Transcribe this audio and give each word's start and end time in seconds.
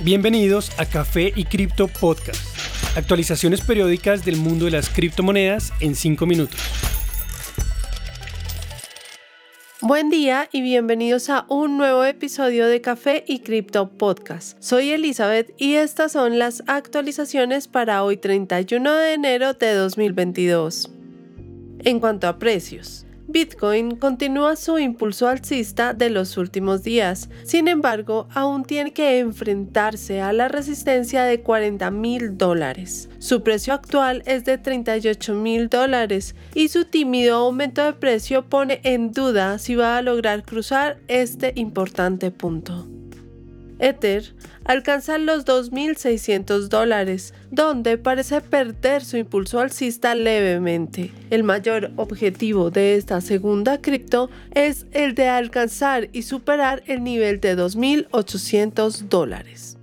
Bienvenidos 0.00 0.70
a 0.78 0.86
Café 0.86 1.32
y 1.34 1.44
Cripto 1.44 1.88
Podcast. 1.88 2.40
Actualizaciones 2.96 3.62
periódicas 3.62 4.24
del 4.24 4.36
mundo 4.36 4.66
de 4.66 4.70
las 4.70 4.88
criptomonedas 4.90 5.72
en 5.80 5.96
5 5.96 6.24
minutos. 6.24 6.60
Buen 9.80 10.08
día 10.08 10.48
y 10.52 10.62
bienvenidos 10.62 11.30
a 11.30 11.46
un 11.48 11.78
nuevo 11.78 12.04
episodio 12.04 12.68
de 12.68 12.80
Café 12.80 13.24
y 13.26 13.40
Cripto 13.40 13.90
Podcast. 13.90 14.56
Soy 14.62 14.90
Elizabeth 14.90 15.52
y 15.58 15.74
estas 15.74 16.12
son 16.12 16.38
las 16.38 16.62
actualizaciones 16.68 17.66
para 17.66 18.04
hoy 18.04 18.18
31 18.18 18.94
de 18.94 19.14
enero 19.14 19.54
de 19.54 19.74
2022. 19.74 20.92
En 21.80 21.98
cuanto 21.98 22.28
a 22.28 22.38
precios, 22.38 23.04
Bitcoin 23.30 23.96
continúa 23.96 24.56
su 24.56 24.78
impulso 24.78 25.28
alcista 25.28 25.92
de 25.92 26.08
los 26.08 26.38
últimos 26.38 26.82
días. 26.82 27.28
Sin 27.44 27.68
embargo, 27.68 28.26
aún 28.32 28.64
tiene 28.64 28.94
que 28.94 29.18
enfrentarse 29.18 30.22
a 30.22 30.32
la 30.32 30.48
resistencia 30.48 31.24
de 31.24 31.42
40 31.42 31.90
mil 31.90 32.38
dólares. 32.38 33.10
Su 33.18 33.42
precio 33.42 33.74
actual 33.74 34.22
es 34.24 34.46
de 34.46 34.56
38 34.56 35.34
mil 35.34 35.68
dólares 35.68 36.34
y 36.54 36.68
su 36.68 36.86
tímido 36.86 37.36
aumento 37.36 37.84
de 37.84 37.92
precio 37.92 38.48
pone 38.48 38.80
en 38.82 39.12
duda 39.12 39.58
si 39.58 39.74
va 39.74 39.98
a 39.98 40.02
lograr 40.02 40.42
cruzar 40.42 40.98
este 41.06 41.52
importante 41.54 42.30
punto. 42.30 42.88
Ether 43.78 44.34
alcanza 44.64 45.18
los 45.18 45.46
2.600 45.46 46.68
dólares, 46.68 47.32
donde 47.50 47.96
parece 47.96 48.40
perder 48.40 49.04
su 49.04 49.16
impulso 49.16 49.60
alcista 49.60 50.14
levemente. 50.14 51.10
El 51.30 51.42
mayor 51.42 51.90
objetivo 51.96 52.70
de 52.70 52.96
esta 52.96 53.20
segunda 53.20 53.80
cripto 53.80 54.28
es 54.52 54.86
el 54.92 55.14
de 55.14 55.28
alcanzar 55.28 56.08
y 56.12 56.22
superar 56.22 56.82
el 56.86 57.02
nivel 57.02 57.40
de 57.40 57.56
2.800 57.56 59.08
dólares. 59.08 59.77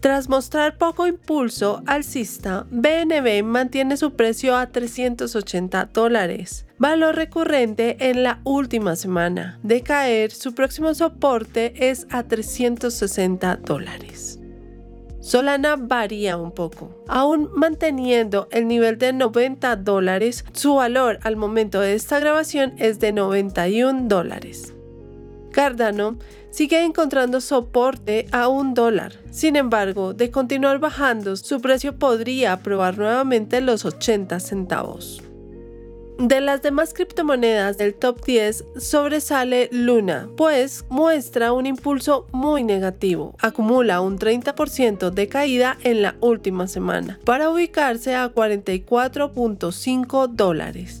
Tras 0.00 0.30
mostrar 0.30 0.78
poco 0.78 1.06
impulso 1.06 1.82
alcista, 1.86 2.66
BNB 2.70 3.42
mantiene 3.44 3.98
su 3.98 4.12
precio 4.12 4.56
a 4.56 4.68
380 4.68 5.90
dólares, 5.92 6.64
valor 6.78 7.16
recurrente 7.16 7.98
en 8.08 8.22
la 8.22 8.40
última 8.44 8.96
semana. 8.96 9.58
De 9.62 9.82
caer, 9.82 10.30
su 10.30 10.54
próximo 10.54 10.94
soporte 10.94 11.90
es 11.90 12.06
a 12.10 12.22
360 12.22 13.56
dólares. 13.56 14.40
Solana 15.20 15.76
varía 15.76 16.38
un 16.38 16.52
poco. 16.52 17.04
Aún 17.06 17.50
manteniendo 17.54 18.48
el 18.52 18.68
nivel 18.68 18.96
de 18.96 19.12
90 19.12 19.76
dólares, 19.76 20.46
su 20.52 20.76
valor 20.76 21.18
al 21.24 21.36
momento 21.36 21.78
de 21.78 21.92
esta 21.92 22.18
grabación 22.20 22.72
es 22.78 23.00
de 23.00 23.12
91 23.12 24.08
dólares. 24.08 24.72
Cardano 25.50 26.18
sigue 26.50 26.84
encontrando 26.84 27.40
soporte 27.40 28.26
a 28.32 28.48
un 28.48 28.74
dólar. 28.74 29.14
Sin 29.30 29.56
embargo, 29.56 30.14
de 30.14 30.30
continuar 30.30 30.78
bajando, 30.78 31.36
su 31.36 31.60
precio 31.60 31.98
podría 31.98 32.56
probar 32.62 32.98
nuevamente 32.98 33.60
los 33.60 33.84
80 33.84 34.40
centavos. 34.40 35.22
De 36.20 36.40
las 36.42 36.60
demás 36.60 36.92
criptomonedas 36.92 37.78
del 37.78 37.94
top 37.94 38.22
10 38.22 38.64
sobresale 38.76 39.70
Luna, 39.72 40.28
pues 40.36 40.84
muestra 40.90 41.54
un 41.54 41.64
impulso 41.64 42.26
muy 42.30 42.62
negativo. 42.62 43.34
Acumula 43.40 44.02
un 44.02 44.18
30% 44.18 45.08
de 45.08 45.28
caída 45.28 45.78
en 45.82 46.02
la 46.02 46.16
última 46.20 46.68
semana, 46.68 47.18
para 47.24 47.48
ubicarse 47.48 48.16
a 48.16 48.34
44.5 48.34 50.28
dólares. 50.28 51.00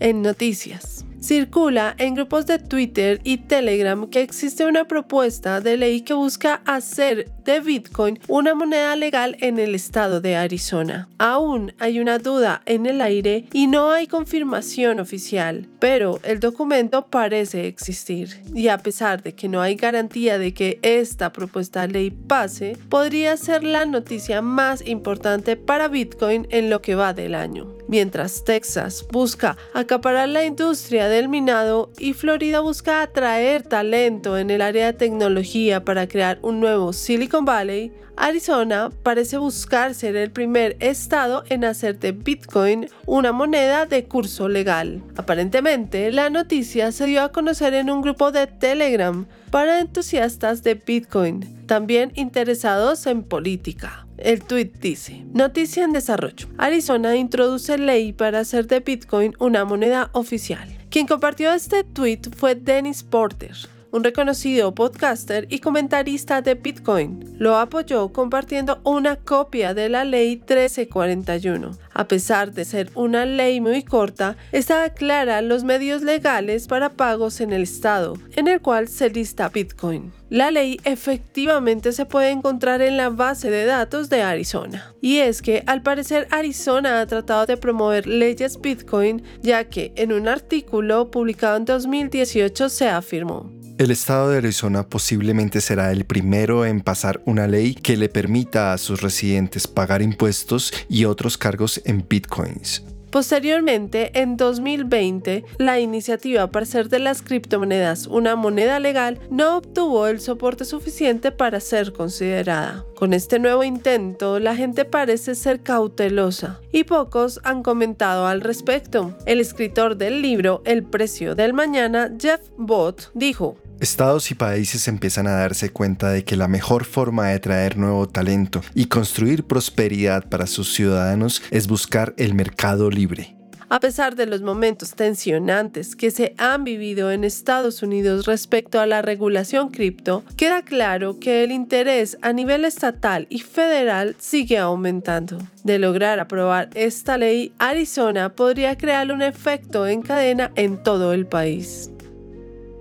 En 0.00 0.20
noticias. 0.20 1.06
Circula 1.20 1.94
en 1.98 2.14
grupos 2.14 2.46
de 2.46 2.58
Twitter 2.58 3.20
y 3.24 3.36
Telegram 3.36 4.08
que 4.08 4.22
existe 4.22 4.64
una 4.64 4.86
propuesta 4.86 5.60
de 5.60 5.76
ley 5.76 6.00
que 6.00 6.14
busca 6.14 6.62
hacer 6.64 7.30
de 7.44 7.60
Bitcoin 7.60 8.18
una 8.26 8.54
moneda 8.54 8.96
legal 8.96 9.36
en 9.40 9.58
el 9.58 9.74
estado 9.74 10.22
de 10.22 10.36
Arizona. 10.36 11.08
Aún 11.18 11.74
hay 11.78 12.00
una 12.00 12.18
duda 12.18 12.62
en 12.64 12.86
el 12.86 13.02
aire 13.02 13.44
y 13.52 13.66
no 13.66 13.90
hay 13.90 14.06
confirmación 14.06 14.98
oficial, 14.98 15.68
pero 15.78 16.20
el 16.22 16.40
documento 16.40 17.06
parece 17.06 17.66
existir. 17.66 18.40
Y 18.54 18.68
a 18.68 18.78
pesar 18.78 19.22
de 19.22 19.34
que 19.34 19.48
no 19.48 19.60
hay 19.60 19.74
garantía 19.74 20.38
de 20.38 20.54
que 20.54 20.78
esta 20.80 21.32
propuesta 21.34 21.82
de 21.82 21.92
ley 21.92 22.10
pase, 22.10 22.78
podría 22.88 23.36
ser 23.36 23.62
la 23.62 23.84
noticia 23.84 24.40
más 24.40 24.86
importante 24.86 25.56
para 25.56 25.88
Bitcoin 25.88 26.46
en 26.50 26.70
lo 26.70 26.80
que 26.80 26.94
va 26.94 27.12
del 27.12 27.34
año. 27.34 27.79
Mientras 27.90 28.44
Texas 28.44 29.04
busca 29.10 29.56
acaparar 29.74 30.28
la 30.28 30.44
industria 30.44 31.08
del 31.08 31.28
minado 31.28 31.90
y 31.98 32.12
Florida 32.12 32.60
busca 32.60 33.02
atraer 33.02 33.64
talento 33.64 34.38
en 34.38 34.50
el 34.50 34.62
área 34.62 34.86
de 34.86 34.92
tecnología 34.92 35.84
para 35.84 36.06
crear 36.06 36.38
un 36.42 36.60
nuevo 36.60 36.92
Silicon 36.92 37.44
Valley, 37.44 37.92
Arizona 38.20 38.90
parece 39.02 39.38
buscar 39.38 39.94
ser 39.94 40.14
el 40.14 40.30
primer 40.30 40.76
estado 40.80 41.42
en 41.48 41.64
hacer 41.64 41.98
de 41.98 42.12
Bitcoin 42.12 42.86
una 43.06 43.32
moneda 43.32 43.86
de 43.86 44.04
curso 44.04 44.46
legal. 44.46 45.02
Aparentemente, 45.16 46.12
la 46.12 46.28
noticia 46.28 46.92
se 46.92 47.06
dio 47.06 47.22
a 47.22 47.32
conocer 47.32 47.72
en 47.72 47.88
un 47.88 48.02
grupo 48.02 48.30
de 48.30 48.46
Telegram 48.46 49.26
para 49.50 49.80
entusiastas 49.80 50.62
de 50.62 50.74
Bitcoin, 50.74 51.66
también 51.66 52.12
interesados 52.14 53.06
en 53.06 53.22
política. 53.22 54.06
El 54.18 54.42
tweet 54.44 54.72
dice, 54.82 55.24
noticia 55.32 55.82
en 55.82 55.92
desarrollo. 55.92 56.46
Arizona 56.58 57.16
introduce 57.16 57.78
ley 57.78 58.12
para 58.12 58.40
hacer 58.40 58.66
de 58.66 58.80
Bitcoin 58.80 59.34
una 59.38 59.64
moneda 59.64 60.10
oficial. 60.12 60.68
Quien 60.90 61.06
compartió 61.06 61.54
este 61.54 61.84
tweet 61.84 62.20
fue 62.36 62.54
Dennis 62.54 63.02
Porter, 63.02 63.56
un 63.92 64.04
reconocido 64.04 64.74
podcaster 64.74 65.46
y 65.50 65.60
comentarista 65.60 66.42
de 66.42 66.54
Bitcoin. 66.54 67.36
Lo 67.38 67.56
apoyó 67.56 68.12
compartiendo 68.12 68.80
una 68.84 69.16
copia 69.16 69.74
de 69.74 69.88
la 69.88 70.04
ley 70.04 70.36
1341. 70.36 71.70
A 71.92 72.08
pesar 72.08 72.52
de 72.52 72.64
ser 72.64 72.90
una 72.94 73.26
ley 73.26 73.60
muy 73.60 73.82
corta, 73.82 74.36
esta 74.52 74.84
aclara 74.84 75.42
los 75.42 75.64
medios 75.64 76.02
legales 76.02 76.66
para 76.66 76.90
pagos 76.90 77.40
en 77.40 77.52
el 77.52 77.62
estado, 77.62 78.14
en 78.36 78.48
el 78.48 78.60
cual 78.60 78.88
se 78.88 79.10
lista 79.10 79.48
Bitcoin. 79.48 80.12
La 80.30 80.52
ley 80.52 80.78
efectivamente 80.84 81.90
se 81.90 82.06
puede 82.06 82.30
encontrar 82.30 82.82
en 82.82 82.96
la 82.96 83.10
base 83.10 83.50
de 83.50 83.64
datos 83.64 84.08
de 84.08 84.22
Arizona. 84.22 84.94
Y 85.00 85.18
es 85.18 85.42
que 85.42 85.64
al 85.66 85.82
parecer 85.82 86.28
Arizona 86.30 87.00
ha 87.00 87.06
tratado 87.06 87.46
de 87.46 87.56
promover 87.56 88.06
leyes 88.06 88.60
Bitcoin, 88.60 89.24
ya 89.42 89.64
que 89.64 89.92
en 89.96 90.12
un 90.12 90.28
artículo 90.28 91.10
publicado 91.10 91.56
en 91.56 91.64
2018 91.64 92.68
se 92.68 92.88
afirmó. 92.88 93.59
El 93.80 93.90
estado 93.90 94.28
de 94.28 94.36
Arizona 94.36 94.86
posiblemente 94.86 95.62
será 95.62 95.90
el 95.90 96.04
primero 96.04 96.66
en 96.66 96.82
pasar 96.82 97.22
una 97.24 97.46
ley 97.46 97.72
que 97.72 97.96
le 97.96 98.10
permita 98.10 98.74
a 98.74 98.76
sus 98.76 99.00
residentes 99.00 99.66
pagar 99.66 100.02
impuestos 100.02 100.70
y 100.90 101.06
otros 101.06 101.38
cargos 101.38 101.80
en 101.86 102.04
bitcoins. 102.06 102.84
Posteriormente, 103.10 104.20
en 104.20 104.36
2020, 104.36 105.44
la 105.56 105.80
iniciativa 105.80 106.50
para 106.50 106.64
hacer 106.64 106.90
de 106.90 106.98
las 106.98 107.22
criptomonedas 107.22 108.06
una 108.06 108.36
moneda 108.36 108.78
legal 108.80 109.18
no 109.30 109.56
obtuvo 109.56 110.06
el 110.08 110.20
soporte 110.20 110.66
suficiente 110.66 111.32
para 111.32 111.58
ser 111.58 111.94
considerada. 111.94 112.84
Con 112.96 113.14
este 113.14 113.38
nuevo 113.38 113.64
intento, 113.64 114.38
la 114.40 114.54
gente 114.56 114.84
parece 114.84 115.34
ser 115.34 115.62
cautelosa 115.62 116.60
y 116.70 116.84
pocos 116.84 117.40
han 117.44 117.62
comentado 117.62 118.26
al 118.26 118.42
respecto. 118.42 119.16
El 119.24 119.40
escritor 119.40 119.96
del 119.96 120.20
libro 120.20 120.60
El 120.66 120.84
precio 120.84 121.34
del 121.34 121.54
mañana, 121.54 122.12
Jeff 122.20 122.42
Bott, 122.58 123.10
dijo, 123.14 123.56
Estados 123.80 124.30
y 124.30 124.34
países 124.34 124.88
empiezan 124.88 125.26
a 125.26 125.36
darse 125.36 125.70
cuenta 125.70 126.10
de 126.10 126.22
que 126.22 126.36
la 126.36 126.48
mejor 126.48 126.84
forma 126.84 127.28
de 127.28 127.40
traer 127.40 127.78
nuevo 127.78 128.06
talento 128.06 128.60
y 128.74 128.84
construir 128.84 129.44
prosperidad 129.44 130.28
para 130.28 130.46
sus 130.46 130.74
ciudadanos 130.74 131.42
es 131.50 131.66
buscar 131.66 132.12
el 132.18 132.34
mercado 132.34 132.90
libre. 132.90 133.36
A 133.70 133.80
pesar 133.80 134.16
de 134.16 134.26
los 134.26 134.42
momentos 134.42 134.94
tensionantes 134.94 135.96
que 135.96 136.10
se 136.10 136.34
han 136.36 136.64
vivido 136.64 137.10
en 137.10 137.24
Estados 137.24 137.82
Unidos 137.82 138.26
respecto 138.26 138.80
a 138.80 138.86
la 138.86 139.00
regulación 139.00 139.70
cripto, 139.70 140.24
queda 140.36 140.60
claro 140.60 141.18
que 141.18 141.42
el 141.42 141.50
interés 141.50 142.18
a 142.20 142.34
nivel 142.34 142.66
estatal 142.66 143.28
y 143.30 143.38
federal 143.38 144.14
sigue 144.18 144.58
aumentando. 144.58 145.38
De 145.64 145.78
lograr 145.78 146.20
aprobar 146.20 146.68
esta 146.74 147.16
ley, 147.16 147.54
Arizona 147.58 148.34
podría 148.34 148.76
crear 148.76 149.10
un 149.10 149.22
efecto 149.22 149.86
en 149.86 150.02
cadena 150.02 150.50
en 150.56 150.82
todo 150.82 151.14
el 151.14 151.26
país. 151.26 151.90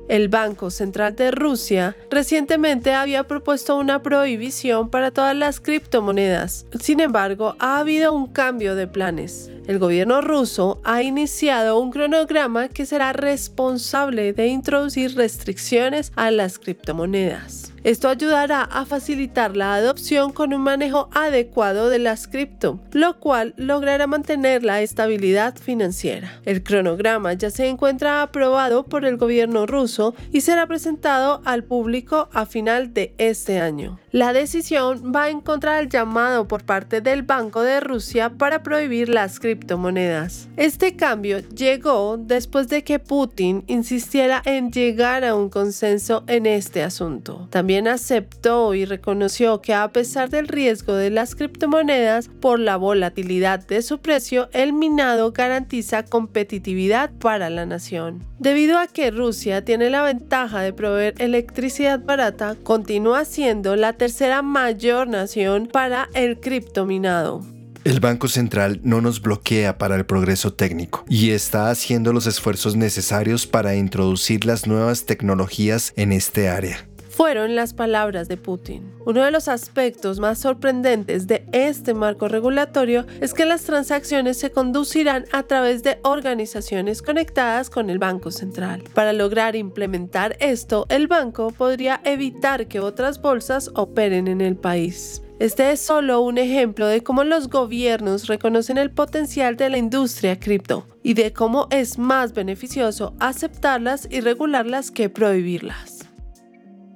El 0.09 0.27
Banco 0.27 0.71
Central 0.71 1.15
de 1.15 1.29
Rusia 1.29 1.95
recientemente 2.09 2.94
había 2.95 3.25
propuesto 3.25 3.77
una 3.77 4.01
prohibición 4.01 4.89
para 4.89 5.11
todas 5.11 5.35
las 5.35 5.59
criptomonedas. 5.59 6.65
Sin 6.81 7.00
embargo, 7.00 7.56
ha 7.59 7.77
habido 7.77 8.11
un 8.11 8.25
cambio 8.25 8.73
de 8.73 8.88
planes. 8.88 9.51
El 9.67 9.77
gobierno 9.77 10.21
ruso 10.21 10.81
ha 10.83 11.03
iniciado 11.03 11.79
un 11.79 11.91
cronograma 11.91 12.69
que 12.69 12.88
será 12.88 13.13
responsable 13.13 14.33
de 14.33 14.47
introducir 14.47 15.15
restricciones 15.15 16.11
a 16.15 16.31
las 16.31 16.57
criptomonedas. 16.57 17.69
Esto 17.84 18.10
ayudará 18.10 18.64
a 18.64 18.86
facilitar 18.86 19.56
la 19.56 19.76
adopción 19.76 20.31
con 20.31 20.54
un 20.54 20.62
manejo 20.62 21.10
adecuado 21.14 21.90
de 21.90 22.00
las 22.00 22.28
cripto, 22.28 22.80
lo 22.92 23.20
cual 23.20 23.54
logrará 23.58 24.08
mantener 24.08 24.64
la 24.64 24.81
estabilidad 24.81 25.56
financiera. 25.56 26.40
El 26.46 26.64
cronograma 26.64 27.34
ya 27.34 27.50
se 27.50 27.68
encuentra 27.68 28.22
aprobado 28.22 28.86
por 28.86 29.06
el 29.06 29.18
gobierno 29.18 29.66
ruso 29.66 30.16
y 30.31 30.42
será 30.42 30.68
presentado 30.68 31.42
al 31.46 31.64
público 31.64 32.30
a 32.34 32.46
final 32.46 32.94
de 32.94 33.14
este 33.18 33.60
año. 33.60 34.00
La 34.11 34.33
decisión 34.33 35.13
va 35.15 35.29
en 35.29 35.39
contra 35.39 35.77
del 35.77 35.88
llamado 35.88 36.47
por 36.47 36.63
parte 36.63 37.00
del 37.00 37.21
Banco 37.21 37.61
de 37.61 37.79
Rusia 37.79 38.31
para 38.31 38.63
prohibir 38.63 39.07
las 39.07 39.39
criptomonedas. 39.39 40.47
Este 40.57 40.95
cambio 40.95 41.39
llegó 41.50 42.17
después 42.17 42.69
de 42.69 42.83
que 42.83 42.97
Putin 42.97 43.63
insistiera 43.67 44.41
en 44.45 44.71
llegar 44.71 45.23
a 45.23 45.35
un 45.35 45.50
consenso 45.50 46.23
en 46.25 46.47
este 46.47 46.81
asunto. 46.81 47.47
También 47.51 47.88
aceptó 47.88 48.73
y 48.73 48.85
reconoció 48.85 49.61
que 49.61 49.75
a 49.75 49.88
pesar 49.89 50.31
del 50.31 50.47
riesgo 50.47 50.95
de 50.95 51.11
las 51.11 51.35
criptomonedas 51.35 52.29
por 52.29 52.59
la 52.59 52.77
volatilidad 52.77 53.59
de 53.67 53.83
su 53.83 54.00
precio, 54.00 54.50
el 54.53 54.73
minado 54.73 55.33
garantiza 55.33 56.03
competitividad 56.03 57.11
para 57.11 57.51
la 57.51 57.67
nación. 57.67 58.25
Debido 58.39 58.79
a 58.79 58.88
que 58.88 59.11
Rusia 59.11 59.63
tiene 59.65 59.91
la 59.91 60.01
ventaja 60.01 60.61
de 60.61 60.73
proveer 60.73 61.13
electricidad 61.19 62.00
barata, 62.00 62.56
continúa 62.63 63.25
siendo 63.25 63.75
la 63.75 63.99
tercera 64.00 64.42
mayor 64.42 65.07
nación 65.07 65.68
para 65.72 66.10
el 66.16 66.40
criptominado. 66.40 67.46
El 67.84 68.00
Banco 68.00 68.28
Central 68.28 68.80
no 68.84 69.01
nos 69.01 69.22
bloquea 69.22 69.78
para 69.78 69.96
el 69.96 70.06
progreso 70.06 70.54
técnico 70.54 71.06
y 71.07 71.30
está 71.31 71.69
haciendo 71.69 72.12
los 72.12 72.25
esfuerzos 72.25 72.75
necesarios 72.75 73.46
para 73.46 73.75
introducir 73.75 74.46
las 74.46 74.66
nuevas 74.66 75.06
tecnologías 75.06 75.94
en 75.96 76.12
este 76.12 76.50
área 76.50 76.90
fueron 77.19 77.54
las 77.54 77.74
palabras 77.74 78.30
de 78.30 78.38
Putin. 78.38 78.94
Uno 79.06 79.25
de 79.25 79.31
los 79.31 79.50
aspectos 79.50 80.21
más 80.21 80.39
sorprendentes 80.39 81.27
de 81.27 81.44
este 81.51 81.94
marco 81.94 82.30
regulatorio 82.30 83.06
es 83.19 83.33
que 83.33 83.44
las 83.44 83.63
transacciones 83.63 84.39
se 84.39 84.51
conducirán 84.51 85.25
a 85.33 85.44
través 85.44 85.83
de 85.83 86.00
organizaciones 86.04 87.01
conectadas 87.01 87.69
con 87.69 87.89
el 87.89 88.00
Banco 88.00 88.31
Central. 88.31 88.86
Para 88.94 89.12
lograr 89.12 89.57
implementar 89.57 90.38
esto, 90.39 90.86
el 90.88 91.07
banco 91.07 91.51
podría 91.51 92.00
evitar 92.06 92.68
que 92.68 92.80
otras 92.80 93.21
bolsas 93.21 93.69
operen 93.75 94.30
en 94.30 94.39
el 94.39 94.56
país. 94.56 95.21
Este 95.39 95.71
es 95.71 95.81
solo 95.81 96.21
un 96.21 96.38
ejemplo 96.38 96.88
de 96.88 97.04
cómo 97.04 97.25
los 97.25 97.50
gobiernos 97.50 98.27
reconocen 98.27 98.77
el 98.77 98.92
potencial 98.92 99.57
de 99.57 99.69
la 99.69 99.77
industria 99.77 100.39
cripto 100.39 100.88
y 101.04 101.16
de 101.16 101.33
cómo 101.33 101.68
es 101.69 101.98
más 101.98 102.33
beneficioso 102.33 103.13
aceptarlas 103.19 104.07
y 104.10 104.21
regularlas 104.21 104.89
que 104.89 105.10
prohibirlas. 105.10 105.99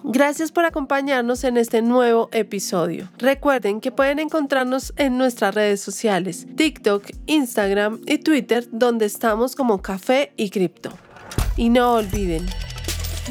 Gracias 0.05 0.51
por 0.51 0.65
acompañarnos 0.65 1.45
en 1.45 1.55
este 1.55 1.81
nuevo 1.81 2.27
episodio. 2.33 3.09
Recuerden 3.17 3.79
que 3.79 3.91
pueden 3.91 4.19
encontrarnos 4.19 4.93
en 4.97 5.17
nuestras 5.17 5.55
redes 5.55 5.79
sociales, 5.79 6.45
TikTok, 6.57 7.05
Instagram 7.25 8.01
y 8.05 8.17
Twitter, 8.17 8.67
donde 8.69 9.05
estamos 9.05 9.55
como 9.55 9.81
Café 9.81 10.33
y 10.35 10.49
Cripto. 10.49 10.91
Y 11.55 11.69
no 11.69 11.93
olviden, 11.93 12.45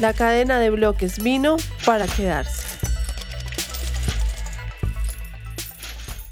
la 0.01 0.13
cadena 0.13 0.59
de 0.59 0.71
bloques 0.71 1.21
vino 1.21 1.57
para 1.85 2.07
quedarse. 2.07 2.62